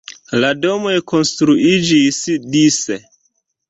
La 0.43 0.49
domoj 0.63 0.95
konstruiĝis 1.13 2.25
dise. 2.57 3.03